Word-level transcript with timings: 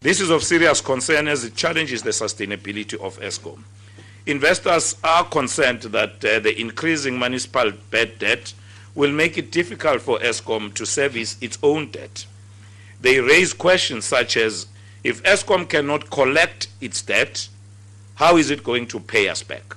This 0.00 0.20
is 0.20 0.30
of 0.30 0.44
serious 0.44 0.80
concern 0.80 1.26
as 1.26 1.42
it 1.42 1.56
challenges 1.56 2.02
the 2.02 2.10
sustainability 2.10 2.94
of 3.00 3.18
Eskom. 3.18 3.64
Investors 4.26 4.94
are 5.02 5.24
concerned 5.24 5.82
that 5.82 6.24
uh, 6.24 6.38
the 6.38 6.54
increasing 6.60 7.18
municipal 7.18 7.72
bad 7.90 8.16
debt 8.20 8.54
will 8.94 9.10
make 9.10 9.36
it 9.38 9.50
difficult 9.50 10.00
for 10.00 10.20
Eskom 10.20 10.72
to 10.74 10.86
service 10.86 11.36
its 11.40 11.58
own 11.64 11.90
debt. 11.90 12.26
They 13.00 13.20
raise 13.20 13.52
questions 13.52 14.04
such 14.04 14.36
as 14.36 14.68
if 15.02 15.20
Eskom 15.24 15.68
cannot 15.68 16.10
collect 16.10 16.68
its 16.80 17.02
debt, 17.02 17.48
how 18.14 18.36
is 18.36 18.50
it 18.50 18.62
going 18.62 18.86
to 18.88 19.00
pay 19.00 19.28
us 19.28 19.42
back? 19.42 19.76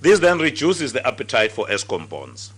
This 0.00 0.20
then 0.20 0.38
reduces 0.38 0.92
the 0.92 1.04
appetite 1.04 1.50
for 1.50 1.66
Eskom 1.66 2.08
bonds. 2.08 2.52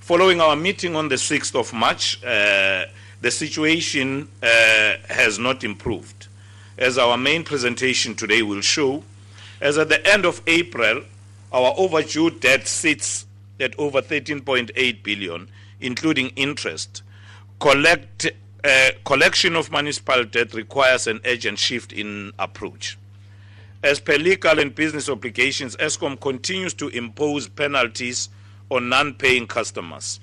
Following 0.00 0.40
our 0.40 0.56
meeting 0.56 0.96
on 0.96 1.08
the 1.08 1.16
6th 1.16 1.54
of 1.54 1.74
March, 1.74 2.24
uh, 2.24 2.86
the 3.24 3.30
situation 3.30 4.28
uh, 4.42 4.46
has 5.08 5.38
not 5.38 5.64
improved. 5.64 6.26
As 6.76 6.98
our 6.98 7.16
main 7.16 7.42
presentation 7.42 8.14
today 8.14 8.42
will 8.42 8.60
show, 8.60 9.02
as 9.62 9.78
at 9.78 9.88
the 9.88 10.06
end 10.06 10.26
of 10.26 10.42
April, 10.46 11.04
our 11.50 11.72
overdue 11.78 12.28
debt 12.28 12.68
sits 12.68 13.24
at 13.58 13.78
over 13.78 14.02
13.8 14.02 15.02
billion, 15.02 15.48
including 15.80 16.32
interest. 16.36 17.02
Collect, 17.60 18.30
uh, 18.62 18.90
collection 19.06 19.56
of 19.56 19.72
municipal 19.72 20.24
debt 20.24 20.52
requires 20.52 21.06
an 21.06 21.18
urgent 21.24 21.58
shift 21.58 21.94
in 21.94 22.30
approach. 22.38 22.98
As 23.82 24.00
per 24.00 24.18
legal 24.18 24.58
and 24.58 24.74
business 24.74 25.08
obligations, 25.08 25.76
Eskom 25.76 26.20
continues 26.20 26.74
to 26.74 26.88
impose 26.88 27.48
penalties 27.48 28.28
on 28.70 28.90
non-paying 28.90 29.46
customers. 29.46 30.20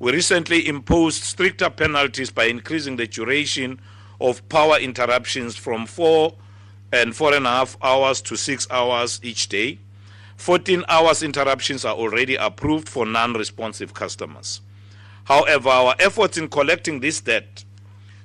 We 0.00 0.12
recently 0.12 0.66
imposed 0.68 1.24
stricter 1.24 1.68
penalties 1.70 2.30
by 2.30 2.44
increasing 2.44 2.96
the 2.96 3.08
duration 3.08 3.80
of 4.20 4.48
power 4.48 4.78
interruptions 4.78 5.56
from 5.56 5.86
four 5.86 6.34
and 6.92 7.14
four 7.16 7.34
and 7.34 7.46
a 7.46 7.50
half 7.50 7.76
hours 7.82 8.20
to 8.22 8.36
six 8.36 8.66
hours 8.70 9.20
each 9.24 9.48
day. 9.48 9.78
14 10.36 10.84
hours 10.88 11.24
interruptions 11.24 11.84
are 11.84 11.96
already 11.96 12.36
approved 12.36 12.88
for 12.88 13.04
non 13.04 13.32
responsive 13.34 13.92
customers. 13.92 14.60
However, 15.24 15.68
our 15.68 15.94
efforts 15.98 16.38
in 16.38 16.48
collecting 16.48 17.00
this 17.00 17.20
debt 17.20 17.64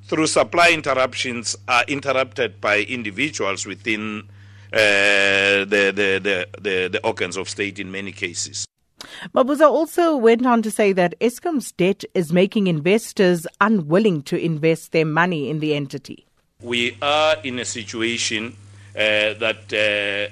through 0.04 0.28
supply 0.28 0.70
interruptions 0.70 1.56
are 1.68 1.84
interrupted 1.88 2.62
by 2.62 2.82
individuals 2.82 3.66
within 3.66 4.30
uh, 4.72 4.78
the, 5.66 5.92
the, 5.96 6.20
the, 6.22 6.48
the, 6.62 6.90
the 6.92 7.02
organs 7.04 7.36
of 7.36 7.50
state 7.50 7.80
in 7.80 7.92
many 7.92 8.12
cases. 8.12 8.68
Mabuza 9.34 9.70
also 9.70 10.16
went 10.18 10.46
on 10.46 10.62
to 10.62 10.72
say 10.72 10.92
that 10.94 11.20
Eskom's 11.20 11.72
debt 11.72 12.04
is 12.14 12.34
making 12.34 12.68
investors 12.68 13.48
unwilling 13.62 14.22
to 14.24 14.38
invest 14.38 14.92
their 14.92 15.06
money 15.06 15.50
in 15.50 15.60
the 15.60 15.74
entity. 15.74 16.26
We 16.62 16.98
are 17.02 17.38
in 17.44 17.60
a 17.60 17.66
situation 17.66 18.56
uh, 18.96 19.34
that 19.36 20.32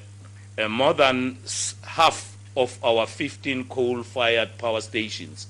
uh, 0.57 0.61
uh, 0.61 0.67
more 0.69 0.93
than 0.93 1.37
half 1.83 2.35
of 2.55 2.77
our 2.83 3.07
15 3.07 3.65
coal 3.65 4.03
fired 4.03 4.57
power 4.57 4.81
stations 4.81 5.47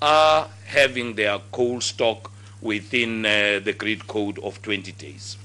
are 0.00 0.48
having 0.66 1.14
their 1.14 1.38
coal 1.52 1.80
stock 1.80 2.30
within 2.60 3.24
uh, 3.24 3.60
the 3.62 3.72
grid 3.72 4.06
code 4.06 4.38
of 4.40 4.60
20 4.62 4.92
days. 4.92 5.36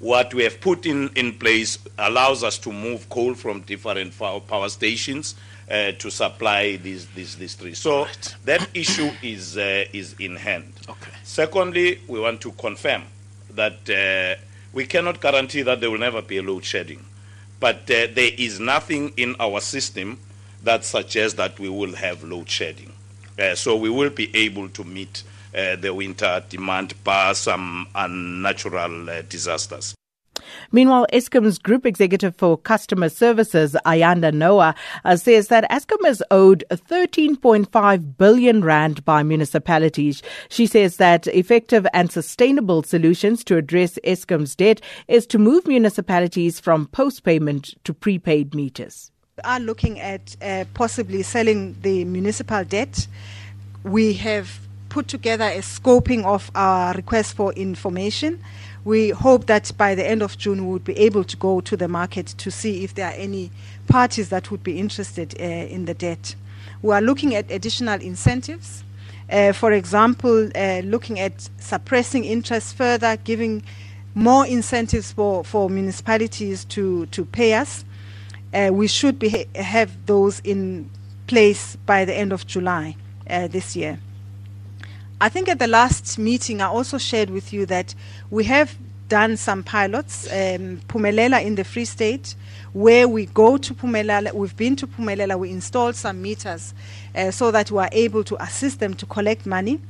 What 0.00 0.34
we 0.34 0.42
have 0.42 0.60
put 0.60 0.86
in, 0.86 1.08
in 1.14 1.34
place 1.38 1.78
allows 1.98 2.42
us 2.44 2.58
to 2.58 2.72
move 2.72 3.08
coal 3.08 3.34
from 3.34 3.60
different 3.62 4.18
power 4.18 4.68
stations 4.68 5.34
uh, 5.70 5.92
to 5.92 6.10
supply 6.10 6.76
these, 6.76 7.06
these, 7.08 7.36
these 7.36 7.54
three. 7.54 7.74
So 7.74 8.04
right. 8.04 8.34
that 8.44 8.68
issue 8.74 9.10
is, 9.22 9.56
uh, 9.56 9.84
is 9.92 10.14
in 10.18 10.36
hand. 10.36 10.72
Okay. 10.88 11.12
Secondly, 11.22 12.00
we 12.06 12.20
want 12.20 12.40
to 12.42 12.52
confirm 12.52 13.04
that 13.54 13.88
uh, 13.88 14.40
we 14.72 14.84
cannot 14.86 15.20
guarantee 15.20 15.62
that 15.62 15.80
there 15.80 15.90
will 15.90 15.98
never 15.98 16.20
be 16.20 16.38
a 16.38 16.42
load 16.42 16.64
shedding. 16.64 17.02
But 17.60 17.82
uh, 17.90 18.08
there 18.12 18.30
is 18.36 18.60
nothing 18.60 19.14
in 19.16 19.36
our 19.40 19.60
system 19.60 20.18
that 20.64 20.84
suggests 20.84 21.36
that 21.36 21.58
we 21.58 21.68
will 21.68 21.94
have 21.94 22.24
load 22.24 22.50
shedding. 22.50 22.92
Uh, 23.38 23.54
so 23.54 23.76
we 23.76 23.88
will 23.88 24.10
be 24.10 24.34
able 24.36 24.68
to 24.70 24.84
meet 24.84 25.22
the 25.54 25.92
winter 25.94 26.44
demand 26.48 26.94
bar 27.04 27.34
some 27.34 27.88
unnatural 27.94 29.22
disasters. 29.28 29.94
Meanwhile, 30.72 31.06
Eskom's 31.12 31.58
Group 31.58 31.86
Executive 31.86 32.34
for 32.36 32.58
Customer 32.58 33.08
Services, 33.08 33.76
Ayanda 33.86 34.32
Noah, 34.32 34.74
uh, 35.04 35.16
says 35.16 35.48
that 35.48 35.70
Eskom 35.70 36.04
is 36.06 36.22
owed 36.30 36.64
13.5 36.70 38.16
billion 38.16 38.64
rand 38.64 39.04
by 39.04 39.22
municipalities. 39.22 40.22
She 40.48 40.66
says 40.66 40.96
that 40.96 41.26
effective 41.28 41.86
and 41.92 42.10
sustainable 42.10 42.82
solutions 42.82 43.44
to 43.44 43.56
address 43.56 43.98
Eskom's 44.04 44.56
debt 44.56 44.80
is 45.08 45.26
to 45.28 45.38
move 45.38 45.66
municipalities 45.66 46.60
from 46.60 46.86
post-payment 46.88 47.74
to 47.84 47.94
prepaid 47.94 48.54
meters. 48.54 49.10
We 49.36 49.42
are 49.44 49.60
looking 49.60 50.00
at 50.00 50.36
uh, 50.42 50.64
possibly 50.74 51.22
selling 51.22 51.76
the 51.82 52.04
municipal 52.04 52.64
debt. 52.64 53.06
We 53.82 54.12
have 54.14 54.60
put 54.94 55.08
together 55.08 55.44
a 55.44 55.58
scoping 55.58 56.24
of 56.24 56.50
our 56.54 56.94
request 56.94 57.34
for 57.34 57.52
information 57.54 58.38
we 58.84 59.10
hope 59.10 59.46
that 59.46 59.72
by 59.78 59.94
the 59.94 60.06
end 60.06 60.22
of 60.22 60.36
June 60.36 60.66
we 60.66 60.72
would 60.72 60.84
be 60.84 60.96
able 60.98 61.24
to 61.24 61.36
go 61.36 61.60
to 61.62 61.76
the 61.76 61.88
market 61.88 62.26
to 62.26 62.50
see 62.50 62.84
if 62.84 62.94
there 62.94 63.08
are 63.08 63.14
any 63.16 63.50
parties 63.88 64.28
that 64.28 64.50
would 64.50 64.62
be 64.62 64.78
interested 64.78 65.34
uh, 65.40 65.42
in 65.42 65.86
the 65.86 65.94
debt. 65.94 66.36
We 66.82 66.92
are 66.92 67.00
looking 67.00 67.34
at 67.34 67.50
additional 67.50 68.00
incentives. 68.00 68.84
Uh, 69.30 69.52
for 69.52 69.72
example, 69.72 70.50
uh, 70.54 70.82
looking 70.84 71.18
at 71.18 71.48
suppressing 71.58 72.24
interest 72.24 72.76
further, 72.76 73.16
giving 73.24 73.62
more 74.14 74.46
incentives 74.46 75.12
for, 75.12 75.42
for 75.44 75.70
municipalities 75.70 76.66
to, 76.66 77.06
to 77.06 77.24
pay 77.24 77.54
us. 77.54 77.86
Uh, 78.52 78.68
we 78.70 78.86
should 78.86 79.18
be 79.18 79.30
ha- 79.30 79.62
have 79.62 79.90
those 80.04 80.40
in 80.40 80.90
place 81.26 81.74
by 81.86 82.04
the 82.04 82.14
end 82.14 82.32
of 82.32 82.46
July 82.46 82.96
uh, 83.30 83.48
this 83.48 83.74
year. 83.74 83.98
I 85.24 85.30
think 85.30 85.48
at 85.48 85.58
the 85.58 85.66
last 85.66 86.18
meeting, 86.18 86.60
I 86.60 86.66
also 86.66 86.98
shared 86.98 87.30
with 87.30 87.50
you 87.50 87.64
that 87.64 87.94
we 88.28 88.44
have 88.44 88.76
done 89.08 89.38
some 89.38 89.62
pilots, 89.62 90.26
um, 90.26 90.82
Phumelela 90.86 91.42
in 91.42 91.54
the 91.54 91.64
Free 91.64 91.86
State, 91.86 92.34
where 92.74 93.08
we 93.08 93.24
go 93.24 93.56
to 93.56 93.72
Phumelela, 93.72 94.34
we've 94.34 94.54
been 94.54 94.76
to 94.76 94.86
Phumelela, 94.86 95.38
we 95.38 95.48
installed 95.48 95.96
some 95.96 96.20
meters 96.20 96.74
uh, 97.14 97.30
so 97.30 97.50
that 97.52 97.70
we 97.70 97.78
are 97.78 97.88
able 97.92 98.22
to 98.22 98.42
assist 98.42 98.80
them 98.80 98.92
to 98.92 99.06
collect 99.06 99.46
money. 99.46 99.80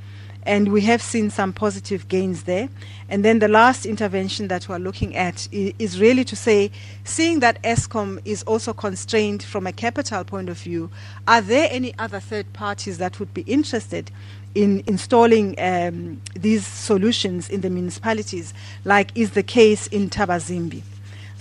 And 0.47 0.73
we 0.73 0.83
have 0.83 1.01
seen 1.01 1.31
some 1.31 1.53
positive 1.53 2.09
gains 2.09 2.45
there. 2.45 2.69
And 3.09 3.25
then 3.25 3.39
the 3.39 3.49
last 3.49 3.87
intervention 3.87 4.49
that 4.49 4.69
we're 4.69 4.79
looking 4.79 5.17
at 5.17 5.49
is 5.53 6.01
really 6.01 6.25
to 6.25 6.37
say, 6.37 6.71
seeing 7.05 7.41
that 7.41 7.63
Eskom 7.63 8.21
is 8.25 8.43
also 8.45 8.73
constrained 8.73 9.43
from 9.43 9.67
a 9.67 9.73
capital 9.73 10.25
point 10.25 10.49
of 10.49 10.59
view, 10.59 10.91
are 11.27 11.41
there 11.41 11.69
any 11.71 11.95
other 11.99 12.21
third 12.21 12.53
parties 12.53 12.99
that 12.99 13.19
would 13.19 13.33
be 13.33 13.43
interested 13.43 14.11
in 14.55 14.83
installing 14.87 15.59
um, 15.59 16.21
these 16.35 16.67
solutions 16.67 17.49
in 17.49 17.61
the 17.61 17.71
municipalities, 17.71 18.55
like 18.85 19.11
is 19.15 19.33
the 19.33 19.43
case 19.43 19.87
in 19.89 20.09
Thabazimbi. 20.09 20.83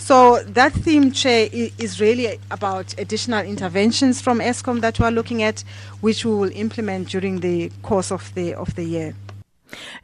So 0.04 0.44
that 0.44 0.74
theme, 0.74 1.14
Chair, 1.14 1.48
is 1.54 2.02
really 2.02 2.38
about 2.52 2.94
additional 2.98 3.40
interventions 3.46 4.20
from 4.20 4.40
Eskom 4.40 4.82
that 4.82 5.00
we 5.00 5.06
are 5.06 5.12
looking 5.12 5.42
at, 5.44 5.64
which 6.02 6.26
we 6.26 6.32
will 6.32 6.52
implement 6.52 7.08
during 7.08 7.40
the 7.40 7.72
course 7.84 8.12
of 8.12 8.36
the 8.36 8.54
of 8.54 8.76
the 8.76 8.84
year. 8.84 9.16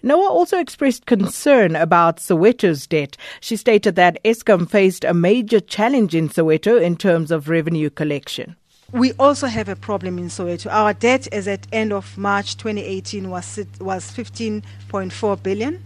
Noah 0.01 0.29
also 0.29 0.57
expressed 0.57 1.05
concern 1.05 1.75
about 1.75 2.19
Soweto's 2.19 2.87
debt. 2.87 3.17
She 3.41 3.57
stated 3.57 3.95
that 3.95 4.23
Eskom 4.23 4.69
faced 4.69 5.03
a 5.03 5.13
major 5.13 5.59
challenge 5.59 6.15
in 6.15 6.29
Soweto 6.29 6.81
in 6.81 6.95
terms 6.95 7.29
of 7.29 7.49
revenue 7.49 7.89
collection. 7.89 8.55
We 8.93 9.11
also 9.19 9.47
have 9.47 9.67
a 9.67 9.75
problem 9.75 10.17
in 10.17 10.29
Soweto. 10.29 10.71
Our 10.71 10.93
debt 10.93 11.27
as 11.33 11.45
at 11.45 11.67
end 11.73 11.91
of 11.91 12.17
March 12.17 12.55
2018 12.55 13.29
was 13.29 13.59
was 13.81 14.09
15.4 14.13 15.43
billion. 15.43 15.83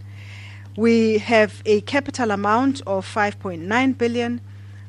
We 0.76 1.18
have 1.18 1.62
a 1.64 1.82
capital 1.82 2.32
amount 2.32 2.82
of 2.86 3.06
5.9 3.06 3.96
billion. 3.96 4.40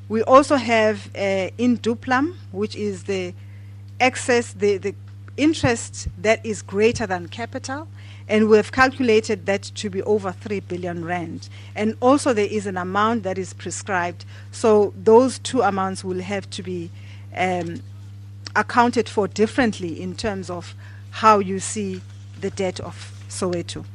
We 0.10 0.24
also 0.24 0.56
have 0.56 1.10
uh, 1.16 1.50
in 1.60 1.78
duplum, 1.78 2.36
which 2.52 2.76
is 2.76 3.04
the 3.04 3.34
excess, 4.00 4.54
the, 4.54 4.78
the 4.78 4.96
interest 5.38 6.08
that 6.18 6.44
is 6.44 6.64
greater 6.64 7.06
than 7.06 7.28
capital, 7.28 7.88
and 8.28 8.50
we 8.50 8.58
have 8.58 8.72
calculated 8.72 9.46
that 9.46 9.62
to 9.62 9.90
be 9.92 10.02
over 10.04 10.32
3 10.32 10.62
billion 10.62 11.06
rand. 11.06 11.50
And 11.76 11.96
also 12.00 12.34
there 12.34 12.48
is 12.50 12.66
an 12.66 12.78
amount 12.78 13.22
that 13.24 13.38
is 13.38 13.54
prescribed. 13.54 14.26
So 14.52 14.92
those 14.98 15.38
two 15.38 15.62
amounts 15.62 16.04
will 16.04 16.22
have 16.22 16.50
to 16.52 16.64
be 16.64 16.90
um, 17.38 17.82
accounted 18.56 19.08
for 19.08 19.28
differently 19.28 20.02
in 20.02 20.16
terms 20.16 20.50
of 20.50 20.74
how 21.12 21.40
you 21.40 21.60
see 21.60 22.02
the 22.42 22.50
debt 22.50 22.80
of 22.80 23.12
Soweto. 23.30 23.86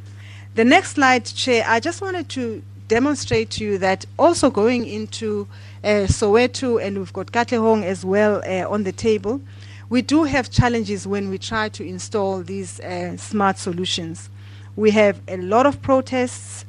The 0.61 0.67
next 0.67 0.91
slide, 0.91 1.25
Chair, 1.25 1.65
I 1.67 1.81
just 1.81 2.03
wanted 2.03 2.29
to 2.37 2.63
demonstrate 2.87 3.49
to 3.53 3.65
you 3.65 3.79
that 3.79 4.05
also 4.19 4.51
going 4.51 4.87
into 4.87 5.49
uh, 5.83 6.05
Soweto, 6.05 6.79
and 6.85 6.99
we've 6.99 7.15
got 7.15 7.33
Katlehong 7.33 7.83
as 7.83 8.05
well 8.05 8.43
uh, 8.45 8.69
on 8.69 8.85
the 8.85 8.93
table, 8.93 9.41
we 9.89 10.03
do 10.03 10.25
have 10.25 10.51
challenges 10.51 11.07
when 11.07 11.31
we 11.31 11.39
try 11.39 11.71
to 11.71 11.83
install 11.83 12.43
these 12.43 12.79
uh, 12.81 13.17
smart 13.17 13.57
solutions. 13.57 14.29
We 14.77 14.91
have 14.91 15.23
a 15.29 15.39
lot 15.39 15.65
of 15.65 15.81
protests. 15.81 16.67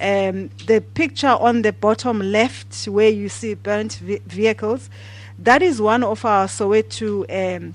Um, 0.00 0.50
the 0.68 0.80
picture 0.94 1.26
on 1.26 1.62
the 1.62 1.72
bottom 1.72 2.20
left, 2.20 2.84
where 2.86 3.10
you 3.10 3.28
see 3.28 3.54
burnt 3.54 3.94
ve- 3.94 4.22
vehicles, 4.24 4.88
that 5.40 5.62
is 5.62 5.82
one 5.82 6.04
of 6.04 6.24
our 6.24 6.46
Soweto 6.46 7.24
um, 7.56 7.74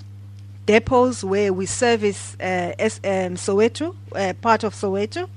depots 0.67 1.23
where 1.23 1.51
we 1.51 1.65
service 1.65 2.35
uh, 2.39 2.73
um, 2.79 3.35
Soweto, 3.35 3.95
uh, 4.13 4.33
part 4.41 4.63
of 4.63 4.75
Soweto. 4.75 5.27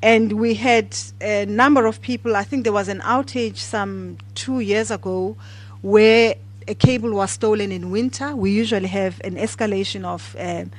And 0.00 0.34
we 0.34 0.54
had 0.54 0.96
a 1.20 1.46
number 1.46 1.86
of 1.86 2.00
people, 2.00 2.36
I 2.36 2.44
think 2.44 2.62
there 2.62 2.72
was 2.72 2.86
an 2.86 3.00
outage 3.00 3.56
some 3.56 4.18
two 4.36 4.60
years 4.60 4.92
ago 4.92 5.36
where 5.82 6.36
a 6.68 6.74
cable 6.74 7.12
was 7.12 7.32
stolen 7.32 7.72
in 7.72 7.90
winter. 7.90 8.36
We 8.36 8.52
usually 8.52 8.86
have 8.88 9.20
an 9.24 9.34
escalation 9.36 10.04
of 10.04 10.36
um, 10.38 10.70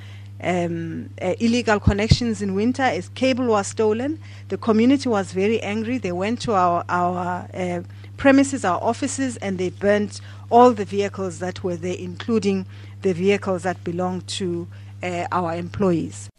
um, 0.42 1.10
uh, 1.22 1.34
illegal 1.40 1.80
connections 1.80 2.42
in 2.42 2.54
winter. 2.56 2.84
A 2.84 3.02
cable 3.16 3.48
was 3.48 3.68
stolen. 3.68 4.20
The 4.48 4.58
community 4.58 5.10
was 5.10 5.34
very 5.34 5.60
angry. 5.62 5.98
They 5.98 6.14
went 6.14 6.40
to 6.42 6.54
our, 6.54 6.86
our 6.88 7.50
uh, 7.54 7.82
premises, 8.16 8.64
our 8.64 8.82
offices, 8.82 9.36
and 9.38 9.58
they 9.58 9.70
burnt 9.70 10.22
all 10.50 10.72
the 10.72 10.86
vehicles 10.86 11.40
that 11.40 11.64
were 11.64 11.76
there, 11.76 11.96
including 11.98 12.66
the 13.02 13.14
vehicles 13.14 13.64
that 13.64 13.84
belong 13.84 14.22
to 14.22 14.68
uh, 15.04 15.26
our 15.32 15.56
employees. 15.56 16.30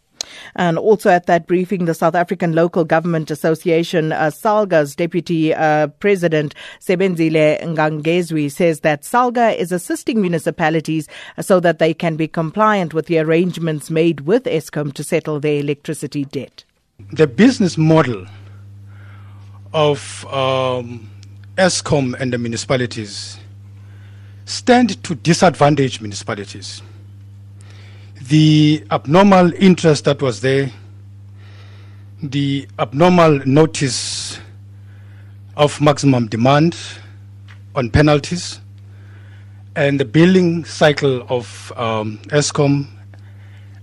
And 0.55 0.77
also 0.77 1.09
at 1.09 1.25
that 1.25 1.47
briefing, 1.47 1.85
the 1.85 1.93
South 1.93 2.15
African 2.15 2.53
Local 2.53 2.83
Government 2.83 3.31
Association, 3.31 4.11
uh, 4.11 4.29
SALGA's 4.29 4.95
deputy 4.95 5.53
uh, 5.53 5.87
president, 5.87 6.55
Sebenzile 6.79 7.61
Ngangezwi, 7.61 8.51
says 8.51 8.81
that 8.81 9.03
SALGA 9.03 9.57
is 9.57 9.71
assisting 9.71 10.21
municipalities 10.21 11.07
so 11.39 11.59
that 11.59 11.79
they 11.79 11.93
can 11.93 12.15
be 12.15 12.27
compliant 12.27 12.93
with 12.93 13.07
the 13.07 13.19
arrangements 13.19 13.89
made 13.89 14.21
with 14.21 14.43
Eskom 14.43 14.93
to 14.93 15.03
settle 15.03 15.39
their 15.39 15.59
electricity 15.59 16.25
debt. 16.25 16.63
The 17.11 17.27
business 17.27 17.77
model 17.77 18.25
of 19.73 20.25
um, 20.25 21.09
Eskom 21.57 22.19
and 22.19 22.31
the 22.33 22.37
municipalities 22.37 23.37
stand 24.45 25.03
to 25.03 25.15
disadvantage 25.15 26.01
municipalities. 26.01 26.81
The 28.21 28.83
abnormal 28.91 29.53
interest 29.53 30.05
that 30.05 30.21
was 30.21 30.41
there, 30.41 30.71
the 32.21 32.67
abnormal 32.79 33.39
notice 33.45 34.39
of 35.57 35.81
maximum 35.81 36.27
demand 36.27 36.77
on 37.75 37.89
penalties, 37.89 38.59
and 39.75 39.99
the 39.99 40.05
billing 40.05 40.65
cycle 40.65 41.25
of 41.29 41.71
um, 41.77 42.17
Eskom 42.27 42.87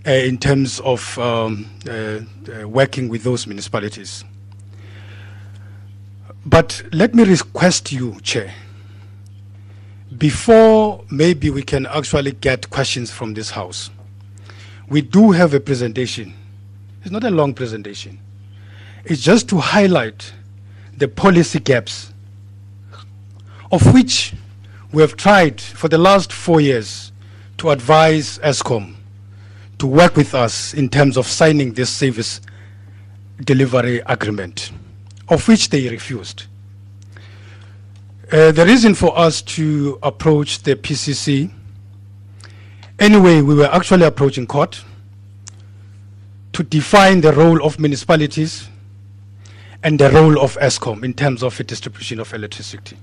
uh, 0.07 0.11
in 0.11 0.39
terms 0.39 0.81
of 0.81 1.19
um, 1.19 1.67
uh, 1.89 1.93
uh, 1.93 2.69
working 2.69 3.09
with 3.09 3.25
those 3.25 3.47
municipalities. 3.47 4.25
But 6.47 6.83
let 6.93 7.15
me 7.15 7.25
request 7.25 7.93
you, 7.93 8.19
Chair, 8.21 8.55
before 10.17 11.05
maybe 11.11 11.51
we 11.51 11.63
can 11.63 11.87
actually 11.87 12.33
get 12.33 12.71
questions 12.71 13.11
from 13.11 13.35
this 13.35 13.51
House, 13.51 13.91
we 14.89 15.03
do 15.03 15.33
have 15.33 15.53
a 15.53 15.61
presentation. 15.61 16.35
It's 17.03 17.11
not 17.11 17.25
a 17.25 17.31
long 17.31 17.53
presentation. 17.53 18.19
It's 19.05 19.23
just 19.23 19.49
to 19.51 19.59
highlight 19.59 20.33
the 20.97 21.09
policy 21.09 21.61
gaps, 21.61 22.13
of 23.71 23.93
which 23.93 24.35
we 24.93 25.03
have 25.03 25.17
tried 25.17 25.61
for 25.61 25.89
the 25.89 25.99
last 25.99 26.33
four 26.33 26.61
years 26.61 27.13
to 27.59 27.71
advise 27.71 28.39
Eskom 28.39 28.95
to 29.79 29.87
work 29.87 30.17
with 30.17 30.35
us 30.35 30.75
in 30.75 30.89
terms 30.89 31.17
of 31.17 31.27
signing 31.27 31.73
this 31.75 31.91
service 31.91 32.41
delivery 33.45 34.03
agreement, 34.07 34.73
of 35.29 35.47
which 35.47 35.69
they 35.69 35.89
refused. 35.89 36.45
Uh, 38.31 38.53
the 38.53 38.67
reason 38.67 38.95
for 38.95 39.19
us 39.19 39.41
to 39.41 39.99
approach 40.03 40.63
the 40.63 40.77
PCC, 40.77 41.51
anyway, 42.99 43.41
we 43.41 43.55
were 43.55 43.73
actually 43.73 44.05
approaching 44.05 44.47
court 44.47 44.85
to 46.53 46.63
define 46.63 47.23
the 47.23 47.33
role 47.33 47.65
of 47.65 47.81
municipalities 47.81 48.69
and 49.83 49.99
the 49.99 50.11
role 50.11 50.39
of 50.43 50.59
Eskom 50.59 51.05
in 51.05 51.15
terms 51.15 51.43
of 51.43 51.57
the 51.57 51.65
distribution 51.65 52.21
of 52.21 52.35
electricity. 52.35 52.99